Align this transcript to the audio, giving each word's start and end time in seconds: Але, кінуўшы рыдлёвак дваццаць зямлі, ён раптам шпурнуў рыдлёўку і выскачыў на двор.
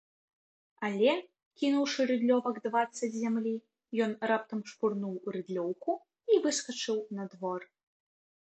Але, 0.87 1.11
кінуўшы 1.63 2.01
рыдлёвак 2.11 2.55
дваццаць 2.65 3.11
зямлі, 3.17 3.53
ён 4.07 4.11
раптам 4.31 4.59
шпурнуў 4.73 5.15
рыдлёўку 5.37 5.91
і 6.35 6.41
выскачыў 6.47 6.97
на 7.21 7.31
двор. 7.37 7.61